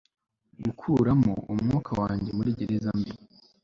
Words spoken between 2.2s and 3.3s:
muri gereza mbi